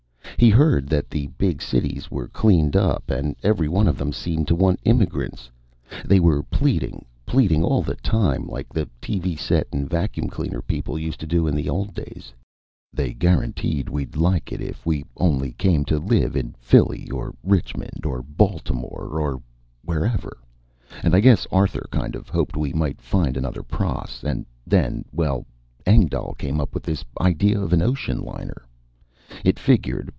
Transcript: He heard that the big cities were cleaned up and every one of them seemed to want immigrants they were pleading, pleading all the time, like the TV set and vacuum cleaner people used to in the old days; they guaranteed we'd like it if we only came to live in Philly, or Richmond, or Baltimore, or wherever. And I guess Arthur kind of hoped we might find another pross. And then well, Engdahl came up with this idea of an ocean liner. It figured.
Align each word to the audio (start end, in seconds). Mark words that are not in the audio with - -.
He 0.37 0.49
heard 0.49 0.87
that 0.87 1.07
the 1.11 1.27
big 1.37 1.61
cities 1.61 2.09
were 2.09 2.27
cleaned 2.27 2.75
up 2.75 3.11
and 3.11 3.35
every 3.43 3.67
one 3.69 3.87
of 3.87 3.99
them 3.99 4.11
seemed 4.11 4.47
to 4.47 4.55
want 4.55 4.79
immigrants 4.83 5.51
they 6.03 6.19
were 6.19 6.41
pleading, 6.41 7.05
pleading 7.27 7.63
all 7.63 7.83
the 7.83 7.93
time, 7.97 8.47
like 8.47 8.73
the 8.73 8.89
TV 9.03 9.37
set 9.37 9.67
and 9.71 9.87
vacuum 9.87 10.29
cleaner 10.29 10.63
people 10.63 10.97
used 10.97 11.19
to 11.29 11.47
in 11.47 11.53
the 11.55 11.69
old 11.69 11.93
days; 11.93 12.33
they 12.91 13.13
guaranteed 13.13 13.87
we'd 13.87 14.15
like 14.15 14.51
it 14.51 14.61
if 14.61 14.83
we 14.83 15.05
only 15.15 15.51
came 15.53 15.85
to 15.85 15.99
live 15.99 16.35
in 16.35 16.55
Philly, 16.57 17.07
or 17.11 17.35
Richmond, 17.43 18.03
or 18.03 18.23
Baltimore, 18.23 19.09
or 19.21 19.43
wherever. 19.83 20.39
And 21.03 21.13
I 21.15 21.19
guess 21.19 21.45
Arthur 21.51 21.87
kind 21.91 22.15
of 22.15 22.29
hoped 22.29 22.57
we 22.57 22.73
might 22.73 22.99
find 22.99 23.37
another 23.37 23.61
pross. 23.61 24.23
And 24.23 24.47
then 24.65 25.05
well, 25.11 25.45
Engdahl 25.85 26.33
came 26.33 26.59
up 26.59 26.73
with 26.73 26.81
this 26.81 27.05
idea 27.21 27.61
of 27.61 27.73
an 27.73 27.83
ocean 27.83 28.21
liner. 28.23 28.63
It 29.45 29.59
figured. 29.59 30.09